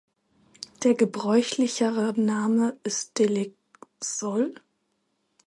[0.81, 4.55] Der gebräuchlichere Name ist „Delegsol“.